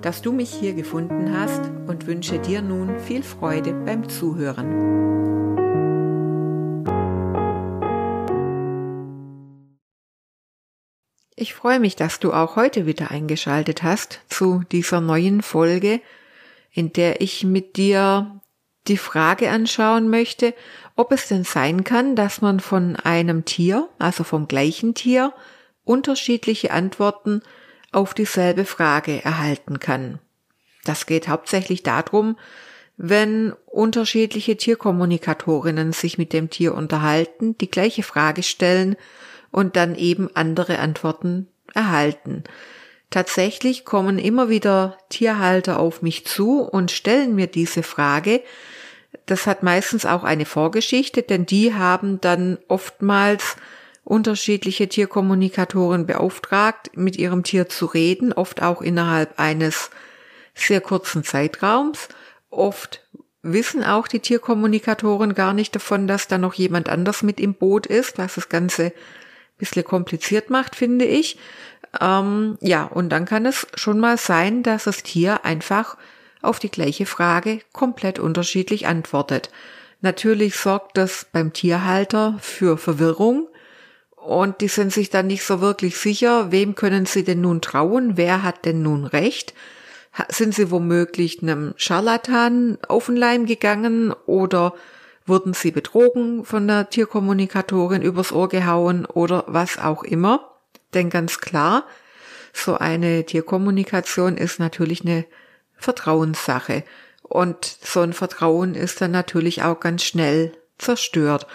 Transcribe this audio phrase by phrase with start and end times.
[0.00, 5.04] dass du mich hier gefunden hast und wünsche dir nun viel Freude beim Zuhören.
[11.36, 16.00] Ich freue mich, dass du auch heute wieder eingeschaltet hast zu dieser neuen Folge,
[16.70, 18.40] in der ich mit dir
[18.86, 20.54] die Frage anschauen möchte,
[20.96, 25.32] ob es denn sein kann, dass man von einem Tier, also vom gleichen Tier,
[25.84, 27.42] unterschiedliche Antworten
[27.94, 30.18] auf dieselbe Frage erhalten kann.
[30.84, 32.36] Das geht hauptsächlich darum,
[32.96, 38.96] wenn unterschiedliche Tierkommunikatorinnen sich mit dem Tier unterhalten, die gleiche Frage stellen
[39.50, 42.44] und dann eben andere Antworten erhalten.
[43.10, 48.42] Tatsächlich kommen immer wieder Tierhalter auf mich zu und stellen mir diese Frage.
[49.26, 53.56] Das hat meistens auch eine Vorgeschichte, denn die haben dann oftmals
[54.04, 59.90] unterschiedliche Tierkommunikatoren beauftragt, mit ihrem Tier zu reden, oft auch innerhalb eines
[60.54, 62.08] sehr kurzen Zeitraums.
[62.50, 63.02] Oft
[63.42, 67.86] wissen auch die Tierkommunikatoren gar nicht davon, dass da noch jemand anders mit im Boot
[67.86, 68.92] ist, was das Ganze ein
[69.58, 71.38] bisschen kompliziert macht, finde ich.
[72.00, 75.96] Ähm, ja, und dann kann es schon mal sein, dass das Tier einfach
[76.42, 79.50] auf die gleiche Frage komplett unterschiedlich antwortet.
[80.00, 83.48] Natürlich sorgt das beim Tierhalter für Verwirrung,
[84.24, 88.16] und die sind sich dann nicht so wirklich sicher, wem können sie denn nun trauen,
[88.16, 89.52] wer hat denn nun recht.
[90.28, 94.72] Sind sie womöglich einem Scharlatan auf den Leim gegangen oder
[95.26, 100.52] wurden sie betrogen von der Tierkommunikatorin übers Ohr gehauen oder was auch immer.
[100.94, 101.84] Denn ganz klar,
[102.54, 105.26] so eine Tierkommunikation ist natürlich eine
[105.76, 106.84] Vertrauenssache.
[107.22, 111.46] Und so ein Vertrauen ist dann natürlich auch ganz schnell zerstört.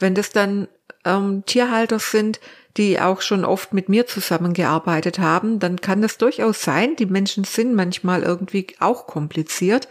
[0.00, 0.66] Wenn das dann
[1.04, 2.40] ähm, Tierhalter sind,
[2.76, 7.44] die auch schon oft mit mir zusammengearbeitet haben, dann kann es durchaus sein, die Menschen
[7.44, 9.88] sind manchmal irgendwie auch kompliziert,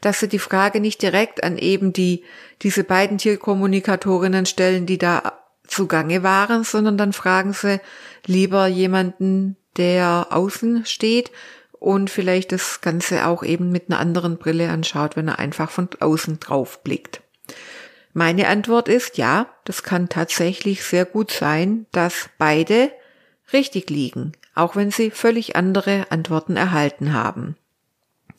[0.00, 2.24] dass sie die Frage nicht direkt an eben die,
[2.62, 7.80] diese beiden Tierkommunikatorinnen stellen, die da zugange waren, sondern dann fragen sie
[8.26, 11.30] lieber jemanden, der außen steht
[11.78, 15.88] und vielleicht das Ganze auch eben mit einer anderen Brille anschaut, wenn er einfach von
[16.00, 17.20] außen drauf blickt.
[18.18, 22.90] Meine Antwort ist ja, das kann tatsächlich sehr gut sein, dass beide
[23.52, 27.58] richtig liegen, auch wenn sie völlig andere Antworten erhalten haben.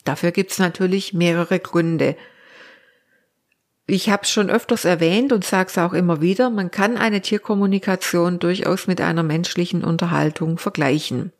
[0.02, 2.16] Dafür gibt's natürlich mehrere Gründe.
[3.86, 7.20] Ich habe es schon öfters erwähnt und sage es auch immer wieder, man kann eine
[7.20, 11.30] Tierkommunikation durchaus mit einer menschlichen Unterhaltung vergleichen.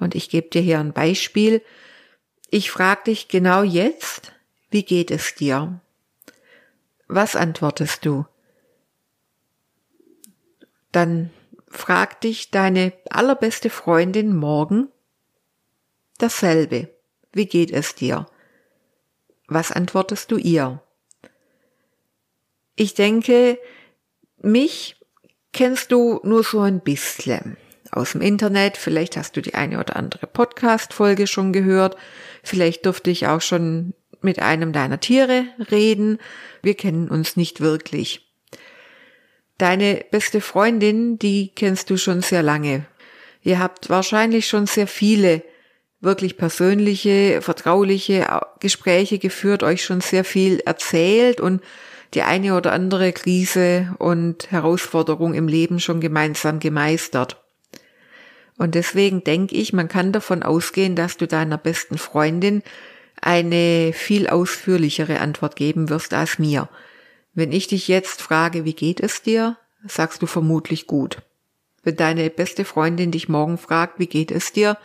[0.00, 1.60] Und ich gebe dir hier ein Beispiel.
[2.48, 4.32] Ich frage dich genau jetzt,
[4.70, 5.82] wie geht es dir?
[7.08, 8.26] Was antwortest du?
[10.92, 11.30] Dann
[11.68, 14.88] frag dich deine allerbeste Freundin morgen
[16.18, 16.90] dasselbe.
[17.32, 18.26] Wie geht es dir?
[19.46, 20.82] Was antwortest du ihr?
[22.76, 23.58] Ich denke,
[24.36, 24.96] mich
[25.52, 27.56] kennst du nur so ein bisschen
[27.90, 28.76] aus dem Internet.
[28.76, 31.96] Vielleicht hast du die eine oder andere Podcast-Folge schon gehört.
[32.42, 36.18] Vielleicht durfte ich auch schon mit einem deiner Tiere reden.
[36.62, 38.28] Wir kennen uns nicht wirklich.
[39.58, 42.86] Deine beste Freundin, die kennst du schon sehr lange.
[43.42, 45.42] Ihr habt wahrscheinlich schon sehr viele
[46.00, 48.26] wirklich persönliche, vertrauliche
[48.60, 51.60] Gespräche geführt, euch schon sehr viel erzählt und
[52.14, 57.42] die eine oder andere Krise und Herausforderung im Leben schon gemeinsam gemeistert.
[58.56, 62.62] Und deswegen denke ich, man kann davon ausgehen, dass du deiner besten Freundin
[63.20, 66.68] eine viel ausführlichere Antwort geben wirst als mir.
[67.34, 69.56] Wenn ich dich jetzt frage, wie geht es dir,
[69.86, 71.18] sagst du vermutlich gut.
[71.82, 74.76] Wenn deine beste Freundin dich morgen fragt, wie geht es dir,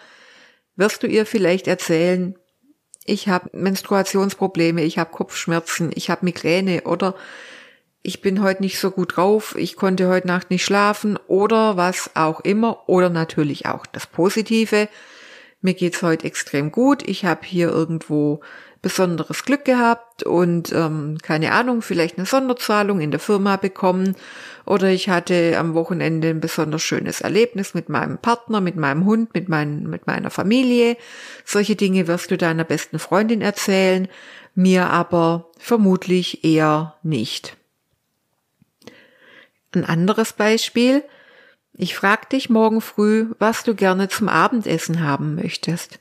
[0.75, 2.35] wirst du ihr vielleicht erzählen,
[3.06, 7.15] ich habe Menstruationsprobleme, ich habe Kopfschmerzen, ich habe Migräne oder
[8.01, 12.12] ich bin heute nicht so gut drauf, ich konnte heute Nacht nicht schlafen oder was
[12.15, 14.88] auch immer oder natürlich auch das Positive,
[15.63, 18.42] mir geht's heute extrem gut, ich habe hier irgendwo
[18.83, 24.15] besonderes Glück gehabt und ähm, keine Ahnung, vielleicht eine Sonderzahlung in der Firma bekommen
[24.65, 29.33] oder ich hatte am Wochenende ein besonders schönes Erlebnis mit meinem Partner, mit meinem Hund,
[29.33, 30.98] mit, mein, mit meiner Familie.
[31.45, 34.09] Solche Dinge wirst du deiner besten Freundin erzählen,
[34.54, 37.56] mir aber vermutlich eher nicht.
[39.74, 41.04] Ein anderes Beispiel.
[41.75, 45.99] Ich frag dich morgen früh, was du gerne zum Abendessen haben möchtest.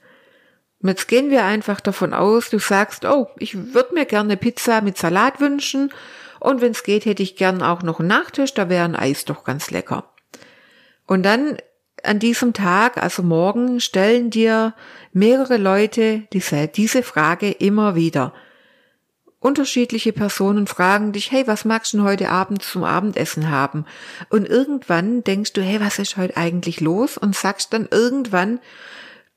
[0.82, 4.98] Jetzt gehen wir einfach davon aus, du sagst, oh, ich würde mir gerne Pizza mit
[4.98, 5.92] Salat wünschen
[6.40, 9.24] und wenn es geht, hätte ich gern auch noch einen Nachtisch, da wäre ein Eis
[9.24, 10.10] doch ganz lecker.
[11.06, 11.56] Und dann
[12.02, 14.74] an diesem Tag, also morgen, stellen dir
[15.12, 18.34] mehrere Leute diese, diese Frage immer wieder.
[19.43, 23.87] Unterschiedliche Personen fragen dich, hey, was magst du denn heute Abend zum Abendessen haben?
[24.29, 27.19] Und irgendwann denkst du, hey, was ist heute eigentlich los?
[27.19, 28.61] Und sagst dann irgendwann,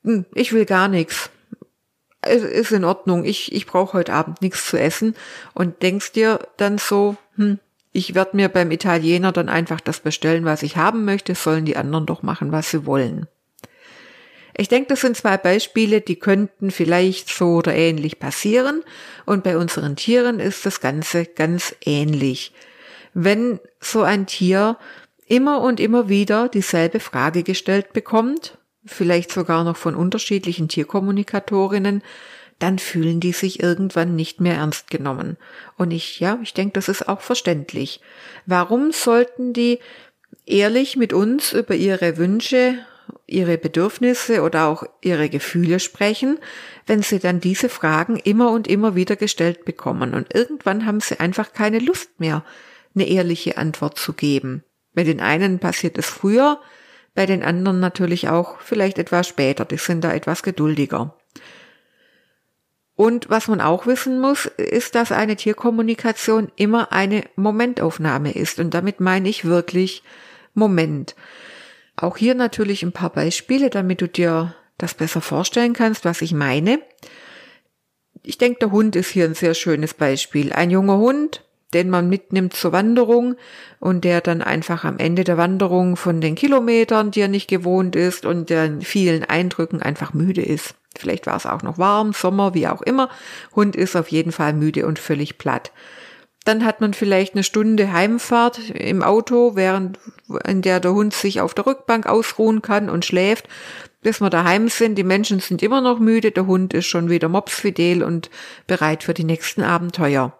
[0.04, 1.30] hm, ich will gar nichts
[2.28, 5.14] es ist in Ordnung, ich, ich brauche heute Abend nichts zu essen
[5.54, 7.60] und denkst dir dann so, hm,
[7.92, 11.76] ich werde mir beim Italiener dann einfach das bestellen, was ich haben möchte, sollen die
[11.76, 13.26] anderen doch machen, was sie wollen.
[14.58, 18.82] Ich denke, das sind zwei Beispiele, die könnten vielleicht so oder ähnlich passieren
[19.26, 22.52] und bei unseren Tieren ist das Ganze ganz ähnlich.
[23.12, 24.78] Wenn so ein Tier
[25.26, 28.56] immer und immer wieder dieselbe Frage gestellt bekommt,
[28.86, 32.02] vielleicht sogar noch von unterschiedlichen Tierkommunikatorinnen,
[32.58, 35.36] dann fühlen die sich irgendwann nicht mehr ernst genommen.
[35.76, 38.00] Und ich, ja, ich denke, das ist auch verständlich.
[38.46, 39.80] Warum sollten die
[40.46, 42.78] ehrlich mit uns über ihre Wünsche,
[43.26, 46.38] ihre Bedürfnisse oder auch ihre Gefühle sprechen,
[46.86, 50.14] wenn sie dann diese Fragen immer und immer wieder gestellt bekommen.
[50.14, 52.44] Und irgendwann haben sie einfach keine Lust mehr,
[52.94, 54.64] eine ehrliche Antwort zu geben.
[54.94, 56.60] Bei den einen passiert es früher,
[57.14, 61.16] bei den anderen natürlich auch vielleicht etwas später, die sind da etwas geduldiger.
[62.96, 68.58] Und was man auch wissen muss, ist, dass eine Tierkommunikation immer eine Momentaufnahme ist.
[68.58, 70.02] Und damit meine ich wirklich
[70.54, 71.14] Moment.
[71.96, 76.32] Auch hier natürlich ein paar Beispiele, damit du dir das besser vorstellen kannst, was ich
[76.32, 76.80] meine.
[78.22, 80.52] Ich denke, der Hund ist hier ein sehr schönes Beispiel.
[80.52, 83.36] Ein junger Hund den man mitnimmt zur Wanderung
[83.80, 87.96] und der dann einfach am Ende der Wanderung von den Kilometern, die er nicht gewohnt
[87.96, 90.74] ist und den vielen Eindrücken einfach müde ist.
[90.96, 93.10] Vielleicht war es auch noch warm, Sommer, wie auch immer.
[93.54, 95.72] Hund ist auf jeden Fall müde und völlig platt.
[96.46, 99.98] Dann hat man vielleicht eine Stunde Heimfahrt im Auto, während
[100.46, 103.48] in der der Hund sich auf der Rückbank ausruhen kann und schläft,
[104.00, 104.94] bis wir daheim sind.
[104.94, 108.30] Die Menschen sind immer noch müde, der Hund ist schon wieder mopsfidel und
[108.68, 110.38] bereit für die nächsten Abenteuer.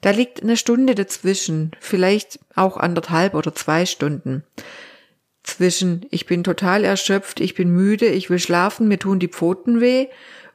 [0.00, 4.42] Da liegt eine Stunde dazwischen, vielleicht auch anderthalb oder zwei Stunden.
[5.42, 9.82] Zwischen ich bin total erschöpft, ich bin müde, ich will schlafen, mir tun die Pfoten
[9.82, 10.06] weh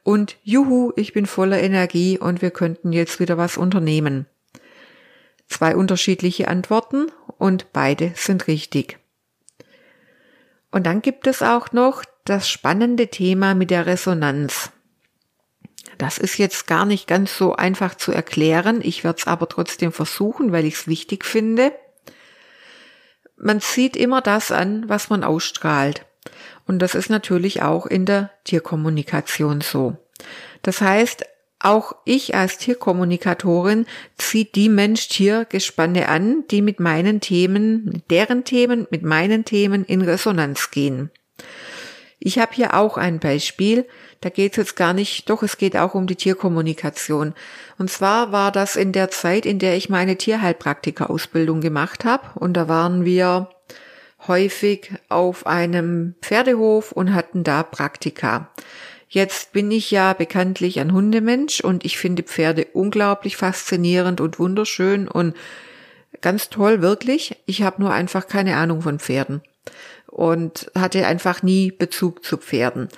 [0.02, 4.26] und juhu, ich bin voller Energie und wir könnten jetzt wieder was unternehmen.
[5.48, 7.08] Zwei unterschiedliche Antworten
[7.38, 8.98] und beide sind richtig.
[10.72, 14.72] Und dann gibt es auch noch das spannende Thema mit der Resonanz.
[15.98, 18.82] Das ist jetzt gar nicht ganz so einfach zu erklären.
[18.82, 21.72] Ich werde es aber trotzdem versuchen, weil ich es wichtig finde.
[23.38, 26.06] Man sieht immer das an, was man ausstrahlt.
[26.68, 29.96] Und das ist natürlich auch in der Tierkommunikation so.
[30.64, 31.26] Das heißt,
[31.60, 33.86] auch ich als Tierkommunikatorin
[34.18, 40.02] ziehe die Mensch-Tier-Gespanne an, die mit meinen Themen, mit deren Themen, mit meinen Themen in
[40.02, 41.12] Resonanz gehen.
[42.20, 43.86] Ich habe hier auch ein Beispiel.
[44.22, 47.34] Da geht es jetzt gar nicht, doch es geht auch um die Tierkommunikation.
[47.78, 52.40] Und zwar war das in der Zeit, in der ich meine Tierheilpraktika-Ausbildung gemacht habe.
[52.40, 53.50] Und da waren wir
[54.28, 58.50] häufig auf einem Pferdehof und hatten da Praktika.
[59.08, 65.08] Jetzt bin ich ja bekanntlich ein Hundemensch und ich finde Pferde unglaublich faszinierend und wunderschön
[65.08, 65.36] und
[66.22, 67.38] ganz toll, wirklich.
[67.46, 69.42] Ich habe nur einfach keine Ahnung von Pferden
[70.08, 72.90] und hatte einfach nie Bezug zu Pferden.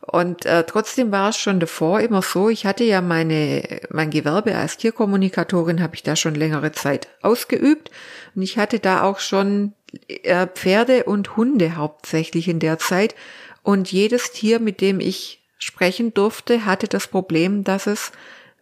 [0.00, 4.54] Und äh, trotzdem war es schon davor immer so, ich hatte ja meine, mein Gewerbe
[4.54, 7.90] als Tierkommunikatorin, habe ich da schon längere Zeit ausgeübt.
[8.34, 9.72] Und ich hatte da auch schon
[10.06, 13.16] äh, Pferde und Hunde hauptsächlich in der Zeit.
[13.64, 18.12] Und jedes Tier, mit dem ich sprechen durfte, hatte das Problem, dass es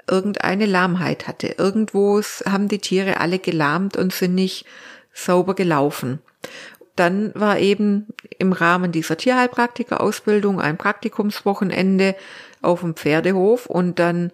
[0.08, 1.54] irgendeine Lahmheit hatte.
[1.58, 4.64] Irgendwo haben die Tiere alle gelahmt und sind nicht
[5.12, 6.20] sauber gelaufen
[6.96, 8.06] dann war eben
[8.38, 12.14] im Rahmen dieser Tierheilpraktika-Ausbildung ein Praktikumswochenende
[12.62, 14.30] auf dem Pferdehof und dann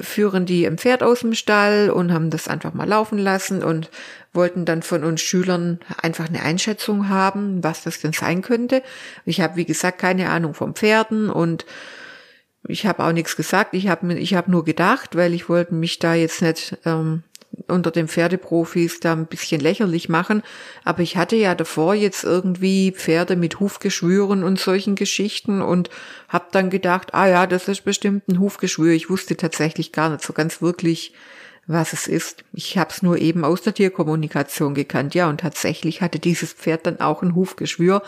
[0.00, 3.90] führen die ein Pferd aus dem Stall und haben das einfach mal laufen lassen und
[4.32, 8.82] wollten dann von uns Schülern einfach eine Einschätzung haben, was das denn sein könnte.
[9.24, 11.66] Ich habe, wie gesagt, keine Ahnung vom Pferden und
[12.68, 13.74] ich habe auch nichts gesagt.
[13.74, 17.22] Ich habe ich hab nur gedacht, weil ich wollte mich da jetzt nicht ähm,
[17.68, 20.42] unter den Pferdeprofis da ein bisschen lächerlich machen.
[20.84, 25.90] Aber ich hatte ja davor jetzt irgendwie Pferde mit Hufgeschwüren und solchen Geschichten und
[26.28, 28.92] habe dann gedacht, ah ja, das ist bestimmt ein Hufgeschwür.
[28.92, 31.12] Ich wusste tatsächlich gar nicht so ganz wirklich,
[31.66, 32.44] was es ist.
[32.52, 35.14] Ich habe es nur eben aus der Tierkommunikation gekannt.
[35.14, 38.02] Ja, und tatsächlich hatte dieses Pferd dann auch ein Hufgeschwür.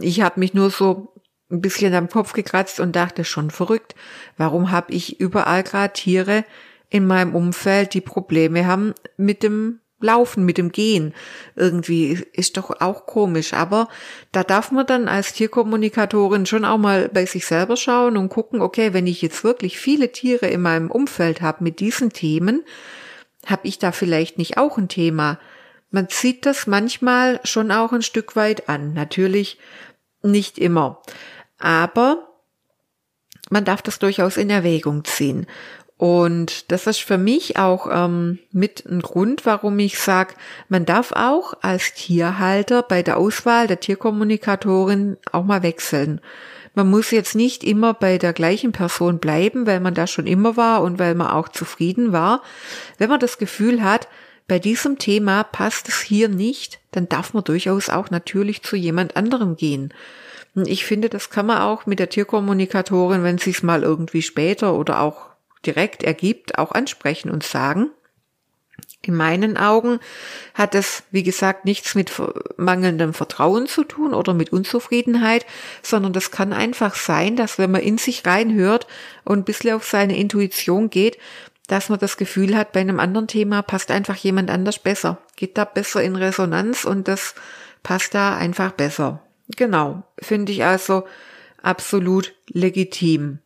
[0.00, 1.12] Ich habe mich nur so
[1.50, 3.94] ein bisschen am Kopf gekratzt und dachte schon verrückt,
[4.36, 6.44] warum habe ich überall gerade Tiere
[6.90, 11.12] in meinem Umfeld, die Probleme haben mit dem Laufen, mit dem Gehen.
[11.56, 13.52] Irgendwie ist doch auch komisch.
[13.52, 13.88] Aber
[14.30, 18.60] da darf man dann als Tierkommunikatorin schon auch mal bei sich selber schauen und gucken,
[18.60, 22.64] okay, wenn ich jetzt wirklich viele Tiere in meinem Umfeld habe mit diesen Themen,
[23.44, 25.40] habe ich da vielleicht nicht auch ein Thema?
[25.90, 28.92] Man zieht das manchmal schon auch ein Stück weit an.
[28.92, 29.58] Natürlich
[30.22, 31.02] nicht immer.
[31.58, 32.28] Aber
[33.50, 35.46] man darf das durchaus in Erwägung ziehen.
[35.98, 40.34] Und das ist für mich auch ähm, mit ein Grund, warum ich sage,
[40.68, 46.20] man darf auch als Tierhalter bei der Auswahl der Tierkommunikatorin auch mal wechseln.
[46.74, 50.56] Man muss jetzt nicht immer bei der gleichen Person bleiben, weil man da schon immer
[50.56, 52.42] war und weil man auch zufrieden war.
[52.98, 54.06] Wenn man das Gefühl hat,
[54.46, 59.16] bei diesem Thema passt es hier nicht, dann darf man durchaus auch natürlich zu jemand
[59.16, 59.92] anderem gehen.
[60.66, 64.74] Ich finde, das kann man auch mit der Tierkommunikatorin, wenn sie es mal irgendwie später
[64.74, 65.28] oder auch
[65.64, 67.90] direkt ergibt, auch ansprechen und sagen.
[69.00, 70.00] In meinen Augen
[70.54, 72.12] hat es, wie gesagt, nichts mit
[72.56, 75.46] mangelndem Vertrauen zu tun oder mit Unzufriedenheit,
[75.82, 78.86] sondern das kann einfach sein, dass wenn man in sich reinhört
[79.24, 81.18] und ein bisschen auf seine Intuition geht,
[81.68, 85.56] dass man das Gefühl hat, bei einem anderen Thema passt einfach jemand anders besser, geht
[85.56, 87.34] da besser in Resonanz und das
[87.82, 89.22] passt da einfach besser.
[89.56, 91.04] Genau, finde ich also
[91.62, 93.38] absolut legitim.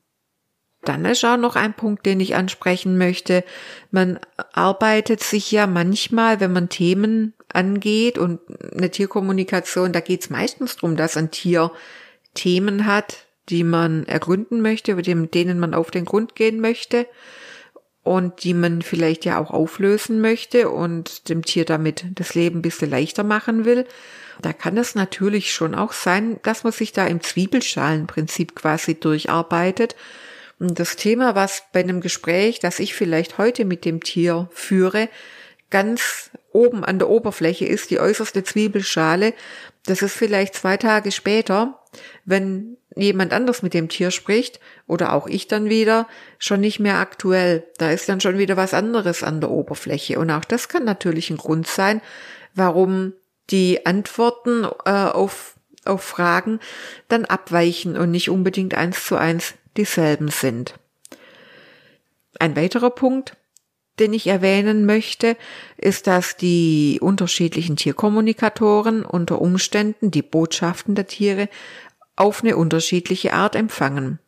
[0.84, 3.44] Dann ist auch noch ein Punkt, den ich ansprechen möchte.
[3.92, 4.18] Man
[4.52, 8.40] arbeitet sich ja manchmal, wenn man Themen angeht und
[8.74, 11.70] eine Tierkommunikation, da geht es meistens darum, dass ein Tier
[12.34, 17.06] Themen hat, die man ergründen möchte, mit denen man auf den Grund gehen möchte
[18.02, 22.62] und die man vielleicht ja auch auflösen möchte und dem Tier damit das Leben ein
[22.62, 23.86] bisschen leichter machen will.
[24.40, 29.94] Da kann es natürlich schon auch sein, dass man sich da im Zwiebelschalenprinzip quasi durcharbeitet
[30.62, 35.08] und das Thema, was bei einem Gespräch, das ich vielleicht heute mit dem Tier führe,
[35.70, 39.34] ganz oben an der Oberfläche ist, die äußerste Zwiebelschale,
[39.86, 41.80] das ist vielleicht zwei Tage später,
[42.24, 46.06] wenn jemand anders mit dem Tier spricht oder auch ich dann wieder,
[46.38, 47.64] schon nicht mehr aktuell.
[47.78, 50.18] Da ist dann schon wieder was anderes an der Oberfläche.
[50.18, 52.00] Und auch das kann natürlich ein Grund sein,
[52.54, 53.14] warum
[53.50, 55.54] die Antworten äh, auf,
[55.84, 56.60] auf Fragen
[57.08, 60.74] dann abweichen und nicht unbedingt eins zu eins dieselben sind.
[62.38, 63.36] Ein weiterer Punkt,
[63.98, 65.36] den ich erwähnen möchte,
[65.76, 71.48] ist, dass die unterschiedlichen Tierkommunikatoren unter Umständen die Botschaften der Tiere
[72.16, 74.18] auf eine unterschiedliche Art empfangen.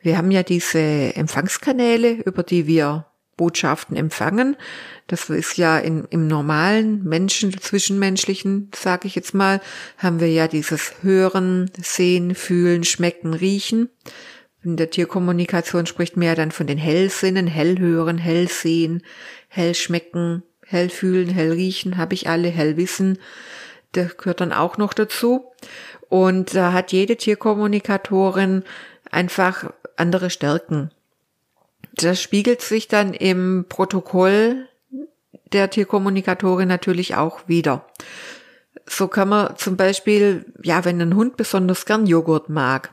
[0.00, 3.06] Wir haben ja diese Empfangskanäle, über die wir
[3.36, 4.56] Botschaften empfangen.
[5.06, 9.60] Das ist ja in, im normalen Menschen, zwischenmenschlichen, sage ich jetzt mal,
[9.98, 13.90] haben wir ja dieses Hören, Sehen, Fühlen, Schmecken, Riechen.
[14.66, 19.04] In der Tierkommunikation spricht man ja dann von den Hellsinnen, Hellhören, Hellsehen,
[19.46, 23.20] Hellschmecken, Hellfühlen, Hellriechen, habe ich alle, Hellwissen.
[23.92, 25.52] Das gehört dann auch noch dazu.
[26.08, 28.64] Und da hat jede Tierkommunikatorin
[29.08, 30.90] einfach andere Stärken.
[31.94, 34.66] Das spiegelt sich dann im Protokoll
[35.52, 37.86] der Tierkommunikatorin natürlich auch wieder.
[38.84, 42.92] So kann man zum Beispiel, ja, wenn ein Hund besonders gern Joghurt mag,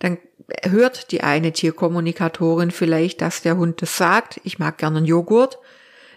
[0.00, 0.18] dann
[0.62, 5.58] hört die eine Tierkommunikatorin vielleicht, dass der Hund das sagt, ich mag gerne einen Joghurt.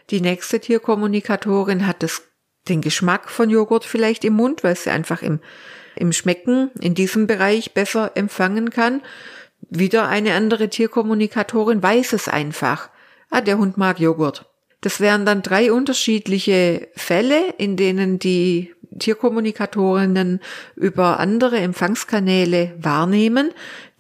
[0.10, 2.24] Die nächste Tierkommunikatorin hat das,
[2.68, 5.40] den Geschmack von Joghurt vielleicht im Mund, weil sie einfach im,
[5.96, 9.02] im Schmecken in diesem Bereich besser empfangen kann.
[9.70, 12.90] Wieder eine andere Tierkommunikatorin weiß es einfach.
[13.30, 14.46] Ah, der Hund mag Joghurt.
[14.82, 20.42] Das wären dann drei unterschiedliche Fälle, in denen die Tierkommunikatorinnen
[20.76, 23.52] über andere Empfangskanäle wahrnehmen.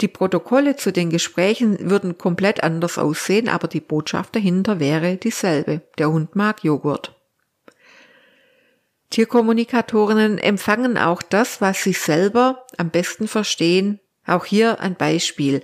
[0.02, 5.82] Die Protokolle zu den Gesprächen würden komplett anders aussehen, aber die Botschaft dahinter wäre dieselbe.
[5.98, 7.16] Der Hund mag Joghurt.
[9.12, 14.00] Tierkommunikatorinnen empfangen auch das, was sie selber am besten verstehen.
[14.26, 15.62] Auch hier ein Beispiel.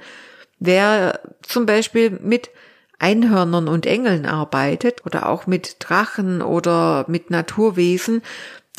[0.59, 2.49] Wer zum Beispiel mit
[2.99, 8.21] Einhörnern und Engeln arbeitet oder auch mit Drachen oder mit Naturwesen,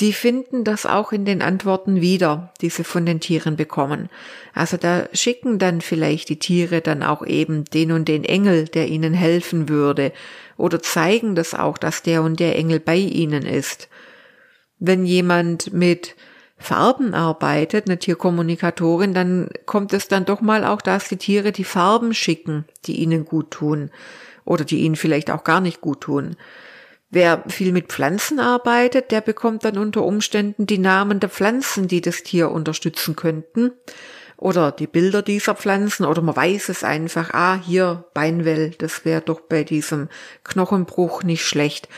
[0.01, 4.09] die finden das auch in den Antworten wieder, die sie von den Tieren bekommen.
[4.55, 8.89] Also da schicken dann vielleicht die Tiere dann auch eben den und den Engel, der
[8.89, 10.13] ihnen helfen würde,
[10.57, 13.89] oder zeigen das auch, dass der und der Engel bei ihnen ist.
[14.79, 16.15] Wenn jemand mit
[16.57, 21.65] Farben arbeitet, eine Tierkommunikatorin, dann kommt es dann doch mal auch, dass die Tiere die
[21.65, 23.91] Farben schicken, die ihnen gut tun
[24.45, 26.37] oder die ihnen vielleicht auch gar nicht gut tun.
[27.11, 32.03] Wer viel mit Pflanzen arbeitet, der bekommt dann unter Umständen die Namen der Pflanzen, die
[32.03, 33.73] das Tier unterstützen könnten.
[34.37, 39.23] Oder die Bilder dieser Pflanzen, oder man weiß es einfach, ah, hier Beinwell, das wäre
[39.23, 40.09] doch bei diesem
[40.45, 41.89] Knochenbruch nicht schlecht.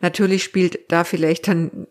[0.00, 1.88] Natürlich spielt da vielleicht dann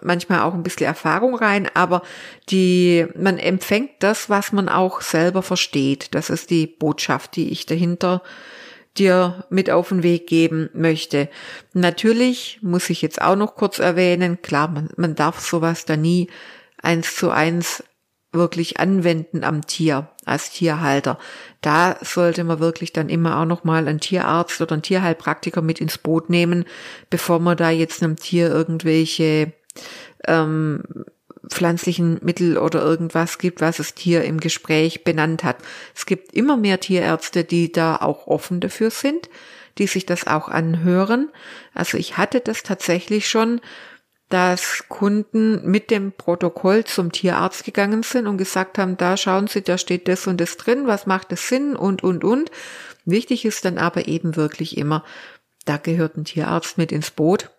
[0.00, 2.02] manchmal auch ein bisschen Erfahrung rein, aber
[2.50, 6.14] die, man empfängt das, was man auch selber versteht.
[6.14, 8.22] Das ist die Botschaft, die ich dahinter
[8.98, 11.28] dir mit auf den Weg geben möchte.
[11.72, 16.28] Natürlich muss ich jetzt auch noch kurz erwähnen, klar, man, man darf sowas da nie
[16.82, 17.82] eins zu eins
[18.32, 21.18] wirklich anwenden am Tier als Tierhalter.
[21.60, 25.80] Da sollte man wirklich dann immer auch noch mal einen Tierarzt oder einen Tierheilpraktiker mit
[25.80, 26.64] ins Boot nehmen,
[27.10, 29.52] bevor man da jetzt einem Tier irgendwelche
[30.26, 30.82] ähm,
[31.48, 35.56] pflanzlichen Mittel oder irgendwas gibt, was das Tier im Gespräch benannt hat.
[35.94, 39.28] Es gibt immer mehr Tierärzte, die da auch offen dafür sind,
[39.78, 41.30] die sich das auch anhören.
[41.74, 43.60] Also ich hatte das tatsächlich schon,
[44.28, 49.62] dass Kunden mit dem Protokoll zum Tierarzt gegangen sind und gesagt haben, da schauen Sie,
[49.62, 52.50] da steht das und das drin, was macht das Sinn und, und, und.
[53.04, 55.04] Wichtig ist dann aber eben wirklich immer,
[55.66, 57.50] da gehört ein Tierarzt mit ins Boot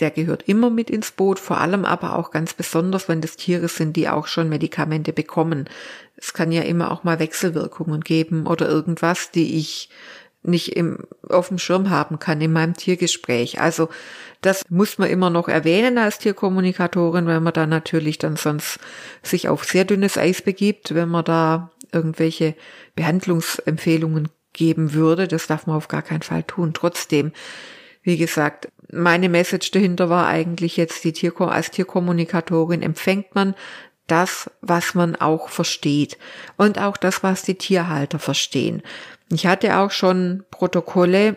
[0.00, 3.68] der gehört immer mit ins Boot, vor allem aber auch ganz besonders, wenn das Tiere
[3.68, 5.68] sind, die auch schon Medikamente bekommen.
[6.16, 9.90] Es kann ja immer auch mal Wechselwirkungen geben oder irgendwas, die ich
[10.42, 13.60] nicht im, auf dem Schirm haben kann in meinem Tiergespräch.
[13.60, 13.88] Also
[14.40, 18.78] das muss man immer noch erwähnen als Tierkommunikatorin, weil man da natürlich dann sonst
[19.22, 22.54] sich auf sehr dünnes Eis begibt, wenn man da irgendwelche
[22.94, 25.26] Behandlungsempfehlungen geben würde.
[25.28, 26.72] Das darf man auf gar keinen Fall tun.
[26.72, 27.32] Trotzdem,
[28.02, 33.54] wie gesagt, meine Message dahinter war eigentlich jetzt die Tierko als Tierkommunikatorin empfängt man
[34.06, 36.16] das, was man auch versteht
[36.56, 38.82] und auch das, was die Tierhalter verstehen.
[39.30, 41.36] Ich hatte auch schon Protokolle,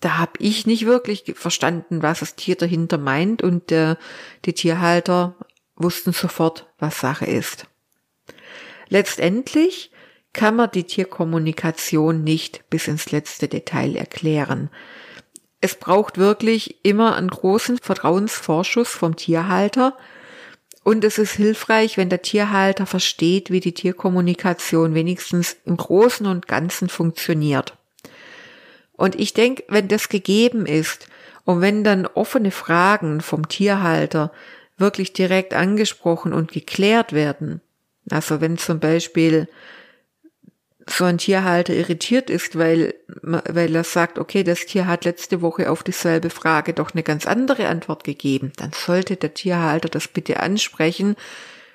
[0.00, 3.96] da habe ich nicht wirklich verstanden, was das Tier dahinter meint und äh,
[4.44, 5.34] die Tierhalter
[5.74, 7.66] wussten sofort, was Sache ist.
[8.88, 9.90] Letztendlich
[10.32, 14.70] kann man die Tierkommunikation nicht bis ins letzte Detail erklären
[15.62, 19.96] es braucht wirklich immer einen großen Vertrauensvorschuss vom Tierhalter.
[20.82, 26.48] Und es ist hilfreich, wenn der Tierhalter versteht, wie die Tierkommunikation wenigstens im Großen und
[26.48, 27.76] Ganzen funktioniert.
[28.94, 31.06] Und ich denke, wenn das gegeben ist
[31.44, 34.32] und wenn dann offene Fragen vom Tierhalter
[34.78, 37.60] wirklich direkt angesprochen und geklärt werden,
[38.10, 39.46] also wenn zum Beispiel
[40.88, 45.70] so ein Tierhalter irritiert ist, weil, weil er sagt, okay, das Tier hat letzte Woche
[45.70, 50.40] auf dieselbe Frage doch eine ganz andere Antwort gegeben, dann sollte der Tierhalter das bitte
[50.40, 51.16] ansprechen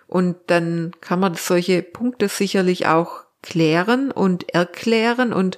[0.07, 5.57] und dann kann man solche Punkte sicherlich auch klären und erklären und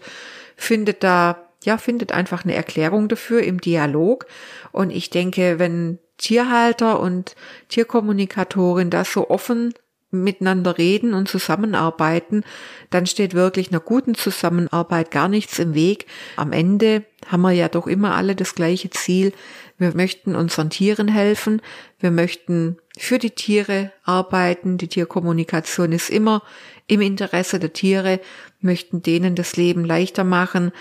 [0.56, 4.26] findet da, ja, findet einfach eine Erklärung dafür im Dialog.
[4.72, 7.36] Und ich denke, wenn Tierhalter und
[7.70, 9.74] Tierkommunikatorin das so offen
[10.12, 12.44] miteinander reden und zusammenarbeiten,
[12.90, 16.08] dann steht wirklich einer guten Zusammenarbeit gar nichts im Weg.
[16.36, 19.34] Am Ende haben wir ja doch immer alle das gleiche Ziel.
[19.78, 21.62] Wir möchten unseren Tieren helfen.
[22.00, 24.78] Wir möchten für die Tiere arbeiten.
[24.78, 26.42] Die Tierkommunikation ist immer
[26.88, 28.20] im Interesse der Tiere,
[28.62, 30.72] möchten denen das Leben leichter machen.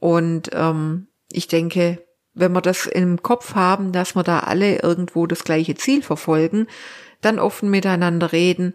[0.00, 2.02] Und ähm, ich denke,
[2.34, 6.66] wenn wir das im Kopf haben, dass wir da alle irgendwo das gleiche Ziel verfolgen,
[7.20, 8.74] dann offen miteinander reden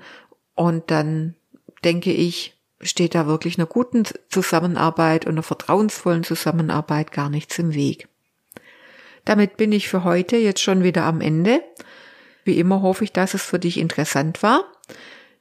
[0.56, 1.36] und dann
[1.84, 7.74] denke ich, steht da wirklich einer guten Zusammenarbeit und einer vertrauensvollen Zusammenarbeit gar nichts im
[7.74, 8.08] Weg.
[9.26, 11.62] Damit bin ich für heute jetzt schon wieder am Ende.
[12.44, 14.66] Wie immer hoffe ich, dass es für dich interessant war.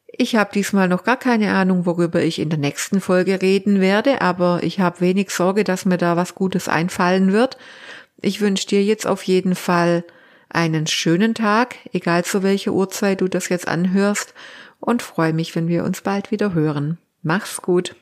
[0.07, 4.21] Ich habe diesmal noch gar keine Ahnung, worüber ich in der nächsten Folge reden werde,
[4.21, 7.57] aber ich habe wenig Sorge, dass mir da was Gutes einfallen wird.
[8.21, 10.05] Ich wünsche dir jetzt auf jeden Fall
[10.55, 14.35] einen schönen Tag, egal zu welcher Uhrzeit du das jetzt anhörst,
[14.81, 16.99] und freue mich, wenn wir uns bald wieder hören.
[17.23, 17.95] Mach's gut.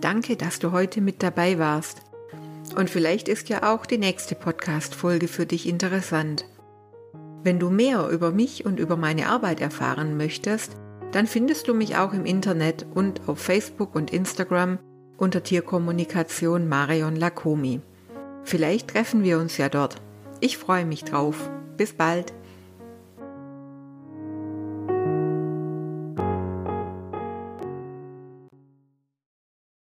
[0.00, 2.02] Danke, dass du heute mit dabei warst.
[2.76, 6.46] Und vielleicht ist ja auch die nächste Podcast-Folge für dich interessant.
[7.42, 10.76] Wenn du mehr über mich und über meine Arbeit erfahren möchtest,
[11.12, 14.78] dann findest du mich auch im Internet und auf Facebook und Instagram
[15.16, 17.80] unter Tierkommunikation Marion Lakomi.
[18.44, 19.96] Vielleicht treffen wir uns ja dort.
[20.40, 21.50] Ich freue mich drauf.
[21.76, 22.32] Bis bald.